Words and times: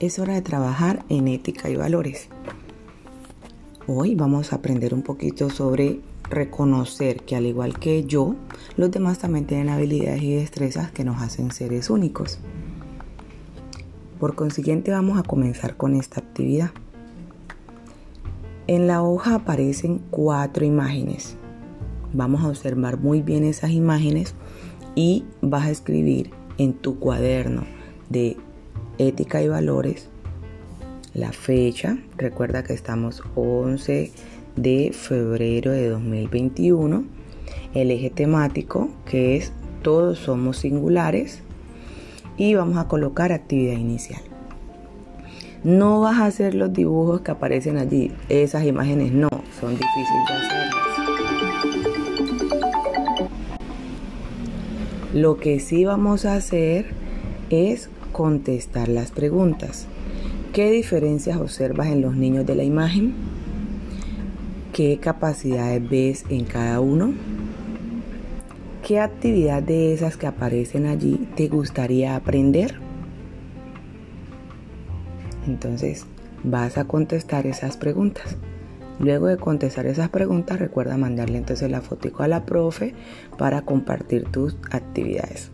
es 0.00 0.18
hora 0.18 0.34
de 0.34 0.42
trabajar 0.42 1.04
en 1.08 1.28
ética 1.28 1.70
y 1.70 1.76
valores. 1.76 2.28
Hoy 3.86 4.14
vamos 4.14 4.52
a 4.52 4.56
aprender 4.56 4.92
un 4.92 5.02
poquito 5.02 5.48
sobre 5.48 6.00
reconocer 6.28 7.22
que 7.22 7.36
al 7.36 7.46
igual 7.46 7.78
que 7.78 8.04
yo, 8.04 8.34
los 8.76 8.90
demás 8.90 9.18
también 9.18 9.46
tienen 9.46 9.70
habilidades 9.70 10.22
y 10.22 10.34
destrezas 10.34 10.90
que 10.90 11.04
nos 11.04 11.22
hacen 11.22 11.50
seres 11.50 11.88
únicos. 11.88 12.38
Por 14.20 14.34
consiguiente 14.34 14.90
vamos 14.90 15.18
a 15.18 15.22
comenzar 15.22 15.76
con 15.76 15.94
esta 15.94 16.20
actividad. 16.20 16.72
En 18.66 18.86
la 18.86 19.02
hoja 19.02 19.36
aparecen 19.36 20.00
cuatro 20.10 20.66
imágenes. 20.66 21.36
Vamos 22.12 22.42
a 22.42 22.48
observar 22.48 22.98
muy 22.98 23.22
bien 23.22 23.44
esas 23.44 23.70
imágenes 23.70 24.34
y 24.94 25.24
vas 25.40 25.66
a 25.66 25.70
escribir 25.70 26.30
en 26.58 26.72
tu 26.74 26.98
cuaderno 26.98 27.64
de 28.10 28.36
ética 28.98 29.42
y 29.42 29.48
valores 29.48 30.08
la 31.16 31.32
fecha. 31.32 31.96
Recuerda 32.18 32.62
que 32.62 32.74
estamos 32.74 33.22
11 33.34 34.12
de 34.56 34.92
febrero 34.92 35.72
de 35.72 35.88
2021. 35.88 37.04
El 37.74 37.90
eje 37.90 38.10
temático 38.10 38.90
que 39.06 39.36
es 39.36 39.52
todos 39.82 40.18
somos 40.18 40.58
singulares. 40.58 41.42
Y 42.36 42.54
vamos 42.54 42.76
a 42.76 42.86
colocar 42.86 43.32
actividad 43.32 43.78
inicial. 43.78 44.20
No 45.64 46.00
vas 46.00 46.18
a 46.18 46.26
hacer 46.26 46.54
los 46.54 46.70
dibujos 46.72 47.22
que 47.22 47.30
aparecen 47.30 47.78
allí. 47.78 48.12
Esas 48.28 48.64
imágenes 48.64 49.10
no, 49.12 49.30
son 49.58 49.70
difíciles 49.70 50.26
de 50.28 50.34
hacerlas. 50.34 50.76
Lo 55.14 55.38
que 55.38 55.60
sí 55.60 55.86
vamos 55.86 56.26
a 56.26 56.34
hacer 56.34 56.90
es 57.48 57.88
contestar 58.12 58.88
las 58.88 59.10
preguntas. 59.10 59.86
¿Qué 60.52 60.70
diferencias 60.70 61.36
observas 61.38 61.88
en 61.88 62.00
los 62.00 62.16
niños 62.16 62.46
de 62.46 62.54
la 62.54 62.64
imagen? 62.64 63.14
¿Qué 64.72 64.98
capacidades 64.98 65.88
ves 65.88 66.24
en 66.28 66.44
cada 66.44 66.80
uno? 66.80 67.12
¿Qué 68.86 69.00
actividad 69.00 69.62
de 69.62 69.92
esas 69.92 70.16
que 70.16 70.26
aparecen 70.26 70.86
allí 70.86 71.28
te 71.34 71.48
gustaría 71.48 72.14
aprender? 72.14 72.78
Entonces 75.46 76.06
vas 76.44 76.78
a 76.78 76.84
contestar 76.84 77.46
esas 77.46 77.76
preguntas. 77.76 78.36
Luego 78.98 79.26
de 79.26 79.36
contestar 79.36 79.86
esas 79.86 80.08
preguntas, 80.08 80.58
recuerda 80.58 80.96
mandarle 80.96 81.38
entonces 81.38 81.70
la 81.70 81.82
fotico 81.82 82.22
a 82.22 82.28
la 82.28 82.46
profe 82.46 82.94
para 83.36 83.62
compartir 83.62 84.24
tus 84.24 84.56
actividades. 84.70 85.50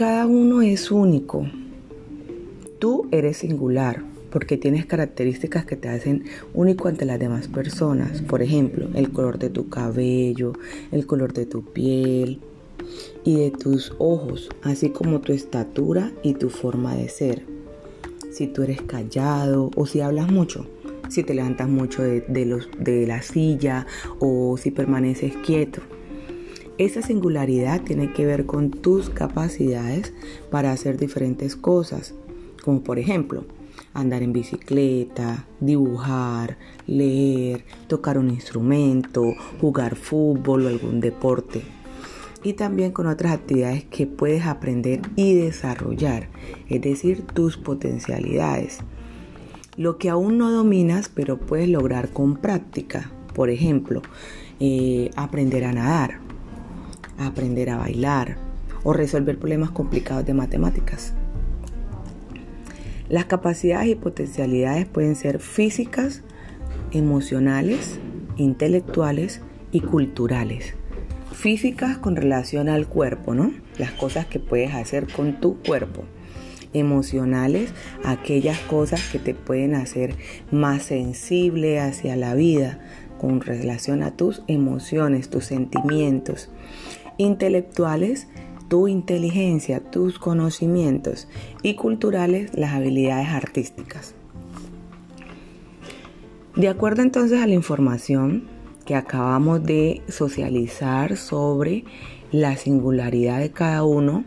Cada 0.00 0.26
uno 0.26 0.62
es 0.62 0.90
único. 0.90 1.46
Tú 2.78 3.06
eres 3.10 3.36
singular 3.36 4.02
porque 4.30 4.56
tienes 4.56 4.86
características 4.86 5.66
que 5.66 5.76
te 5.76 5.90
hacen 5.90 6.24
único 6.54 6.88
ante 6.88 7.04
las 7.04 7.18
demás 7.18 7.48
personas. 7.48 8.22
Por 8.22 8.40
ejemplo, 8.40 8.88
el 8.94 9.12
color 9.12 9.38
de 9.38 9.50
tu 9.50 9.68
cabello, 9.68 10.54
el 10.90 11.04
color 11.04 11.34
de 11.34 11.44
tu 11.44 11.62
piel 11.64 12.40
y 13.24 13.34
de 13.40 13.50
tus 13.50 13.92
ojos, 13.98 14.48
así 14.62 14.88
como 14.88 15.20
tu 15.20 15.34
estatura 15.34 16.12
y 16.22 16.32
tu 16.32 16.48
forma 16.48 16.96
de 16.96 17.10
ser. 17.10 17.44
Si 18.32 18.46
tú 18.46 18.62
eres 18.62 18.80
callado 18.80 19.70
o 19.76 19.84
si 19.84 20.00
hablas 20.00 20.32
mucho, 20.32 20.64
si 21.10 21.24
te 21.24 21.34
levantas 21.34 21.68
mucho 21.68 22.02
de, 22.02 22.22
de 22.22 23.06
la 23.06 23.20
silla 23.20 23.86
o 24.18 24.56
si 24.56 24.70
permaneces 24.70 25.36
quieto. 25.44 25.82
Esa 26.80 27.02
singularidad 27.02 27.82
tiene 27.82 28.10
que 28.10 28.24
ver 28.24 28.46
con 28.46 28.70
tus 28.70 29.10
capacidades 29.10 30.14
para 30.50 30.72
hacer 30.72 30.96
diferentes 30.96 31.54
cosas, 31.54 32.14
como 32.64 32.82
por 32.82 32.98
ejemplo 32.98 33.44
andar 33.92 34.22
en 34.22 34.32
bicicleta, 34.32 35.44
dibujar, 35.60 36.56
leer, 36.86 37.66
tocar 37.86 38.16
un 38.16 38.30
instrumento, 38.30 39.34
jugar 39.60 39.94
fútbol 39.94 40.64
o 40.64 40.68
algún 40.68 41.00
deporte. 41.00 41.60
Y 42.42 42.54
también 42.54 42.92
con 42.92 43.08
otras 43.08 43.34
actividades 43.34 43.84
que 43.84 44.06
puedes 44.06 44.46
aprender 44.46 45.02
y 45.16 45.34
desarrollar, 45.34 46.30
es 46.70 46.80
decir, 46.80 47.26
tus 47.26 47.58
potencialidades. 47.58 48.78
Lo 49.76 49.98
que 49.98 50.08
aún 50.08 50.38
no 50.38 50.50
dominas, 50.50 51.10
pero 51.14 51.38
puedes 51.38 51.68
lograr 51.68 52.08
con 52.08 52.38
práctica. 52.38 53.12
Por 53.34 53.50
ejemplo, 53.50 54.00
eh, 54.60 55.10
aprender 55.14 55.66
a 55.66 55.74
nadar, 55.74 56.29
aprender 57.26 57.70
a 57.70 57.76
bailar 57.76 58.36
o 58.82 58.92
resolver 58.92 59.38
problemas 59.38 59.70
complicados 59.70 60.24
de 60.24 60.34
matemáticas. 60.34 61.12
Las 63.08 63.24
capacidades 63.26 63.88
y 63.88 63.94
potencialidades 63.96 64.86
pueden 64.86 65.16
ser 65.16 65.40
físicas, 65.40 66.22
emocionales, 66.92 67.98
intelectuales 68.36 69.40
y 69.72 69.80
culturales. 69.80 70.74
Físicas 71.32 71.98
con 71.98 72.16
relación 72.16 72.68
al 72.68 72.86
cuerpo, 72.86 73.34
¿no? 73.34 73.52
Las 73.78 73.92
cosas 73.92 74.26
que 74.26 74.38
puedes 74.38 74.74
hacer 74.74 75.08
con 75.08 75.40
tu 75.40 75.58
cuerpo. 75.60 76.04
Emocionales, 76.72 77.72
aquellas 78.04 78.60
cosas 78.60 79.00
que 79.10 79.18
te 79.18 79.34
pueden 79.34 79.74
hacer 79.74 80.14
más 80.52 80.84
sensible 80.84 81.80
hacia 81.80 82.14
la 82.14 82.34
vida 82.34 82.78
con 83.20 83.40
relación 83.40 84.04
a 84.04 84.12
tus 84.12 84.42
emociones, 84.46 85.30
tus 85.30 85.46
sentimientos 85.46 86.48
intelectuales, 87.20 88.28
tu 88.68 88.88
inteligencia, 88.88 89.80
tus 89.80 90.18
conocimientos 90.18 91.28
y 91.62 91.74
culturales, 91.74 92.50
las 92.54 92.72
habilidades 92.72 93.28
artísticas. 93.28 94.14
De 96.56 96.68
acuerdo 96.68 97.02
entonces 97.02 97.40
a 97.40 97.46
la 97.46 97.54
información 97.54 98.44
que 98.84 98.94
acabamos 98.94 99.62
de 99.62 100.02
socializar 100.08 101.16
sobre 101.16 101.84
la 102.32 102.56
singularidad 102.56 103.38
de 103.38 103.50
cada 103.50 103.84
uno, 103.84 104.24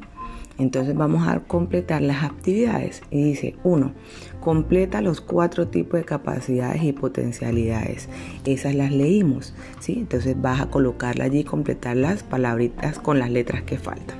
entonces 0.57 0.95
vamos 0.95 1.27
a 1.27 1.39
completar 1.39 2.01
las 2.01 2.23
actividades. 2.23 3.01
Y 3.09 3.23
dice, 3.23 3.55
uno, 3.63 3.93
completa 4.39 5.01
los 5.01 5.21
cuatro 5.21 5.67
tipos 5.67 5.99
de 5.99 6.05
capacidades 6.05 6.83
y 6.83 6.93
potencialidades. 6.93 8.07
Esas 8.45 8.75
las 8.75 8.91
leímos, 8.91 9.53
¿sí? 9.79 9.93
Entonces 9.99 10.39
vas 10.39 10.61
a 10.61 10.69
colocarla 10.69 11.25
allí 11.25 11.39
y 11.39 11.43
completar 11.43 11.97
las 11.97 12.23
palabritas 12.23 12.99
con 12.99 13.19
las 13.19 13.31
letras 13.31 13.63
que 13.63 13.77
faltan. 13.77 14.17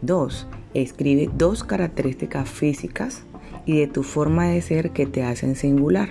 Dos, 0.00 0.46
escribe 0.74 1.28
dos 1.36 1.64
características 1.64 2.48
físicas 2.48 3.22
y 3.66 3.78
de 3.78 3.86
tu 3.86 4.02
forma 4.02 4.46
de 4.46 4.62
ser 4.62 4.90
que 4.92 5.06
te 5.06 5.24
hacen 5.24 5.56
singular. 5.56 6.10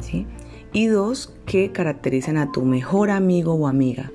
¿sí? 0.00 0.26
Y 0.72 0.86
dos, 0.86 1.34
que 1.46 1.72
caracterizan 1.72 2.36
a 2.36 2.52
tu 2.52 2.64
mejor 2.64 3.10
amigo 3.10 3.54
o 3.54 3.66
amiga. 3.66 4.12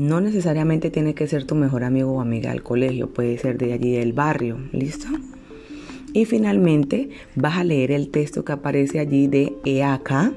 No 0.00 0.22
necesariamente 0.22 0.90
tiene 0.90 1.12
que 1.12 1.26
ser 1.26 1.44
tu 1.44 1.54
mejor 1.54 1.84
amigo 1.84 2.12
o 2.12 2.20
amiga 2.22 2.52
del 2.52 2.62
colegio, 2.62 3.10
puede 3.10 3.36
ser 3.36 3.58
de 3.58 3.74
allí 3.74 3.92
del 3.92 4.14
barrio, 4.14 4.56
¿listo? 4.72 5.08
Y 6.14 6.24
finalmente 6.24 7.10
vas 7.34 7.58
a 7.58 7.64
leer 7.64 7.92
el 7.92 8.08
texto 8.08 8.42
que 8.42 8.52
aparece 8.52 8.98
allí 8.98 9.26
de 9.26 9.52
EACA 9.66 10.32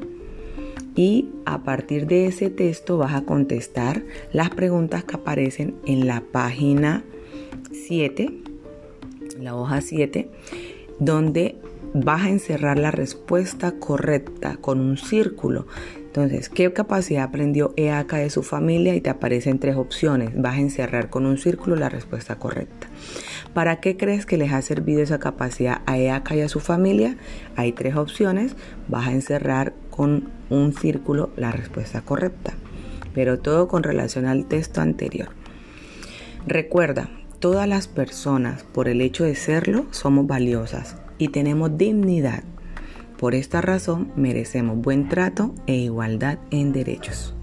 y 0.95 1.29
a 1.45 1.63
partir 1.63 2.07
de 2.07 2.25
ese 2.25 2.49
texto 2.49 2.97
vas 2.97 3.13
a 3.13 3.21
contestar 3.21 4.03
las 4.33 4.49
preguntas 4.49 5.05
que 5.05 5.15
aparecen 5.15 5.75
en 5.85 6.07
la 6.07 6.19
página 6.19 7.05
7, 7.71 8.33
la 9.39 9.55
hoja 9.55 9.79
7, 9.79 10.27
donde 10.99 11.55
vas 11.93 12.23
a 12.23 12.29
encerrar 12.31 12.79
la 12.79 12.91
respuesta 12.91 13.79
correcta 13.79 14.57
con 14.57 14.81
un 14.81 14.97
círculo. 14.97 15.67
Entonces, 16.15 16.47
¿qué 16.47 16.71
capacidad 16.71 17.23
aprendió 17.23 17.73
EACA 17.75 18.17
de 18.17 18.29
su 18.29 18.43
familia? 18.43 18.93
Y 18.93 19.01
te 19.01 19.09
aparecen 19.09 19.57
tres 19.57 19.75
opciones. 19.75 20.29
Vas 20.39 20.57
a 20.57 20.59
encerrar 20.59 21.09
con 21.09 21.25
un 21.25 21.39
círculo 21.39 21.75
la 21.75 21.89
respuesta 21.89 22.35
correcta. 22.35 22.85
¿Para 23.55 23.79
qué 23.79 23.97
crees 23.97 24.27
que 24.27 24.37
les 24.37 24.53
ha 24.53 24.61
servido 24.61 25.01
esa 25.01 25.17
capacidad 25.17 25.81
a 25.87 25.97
EACA 25.97 26.35
y 26.35 26.41
a 26.41 26.49
su 26.49 26.59
familia? 26.59 27.17
Hay 27.55 27.71
tres 27.71 27.95
opciones. 27.95 28.55
Vas 28.87 29.07
a 29.07 29.11
encerrar 29.11 29.73
con 29.89 30.29
un 30.51 30.73
círculo 30.73 31.31
la 31.35 31.51
respuesta 31.51 32.01
correcta. 32.01 32.53
Pero 33.15 33.39
todo 33.39 33.67
con 33.67 33.81
relación 33.81 34.27
al 34.27 34.45
texto 34.45 34.81
anterior. 34.81 35.29
Recuerda, 36.45 37.09
todas 37.39 37.67
las 37.67 37.87
personas, 37.87 38.65
por 38.65 38.87
el 38.87 39.01
hecho 39.01 39.23
de 39.23 39.33
serlo, 39.33 39.87
somos 39.89 40.27
valiosas 40.27 40.95
y 41.17 41.29
tenemos 41.29 41.75
dignidad. 41.75 42.43
Por 43.23 43.35
esta 43.35 43.61
razón 43.61 44.11
merecemos 44.17 44.81
buen 44.81 45.07
trato 45.07 45.55
e 45.65 45.75
igualdad 45.75 46.39
en 46.51 46.73
derechos. 46.73 47.33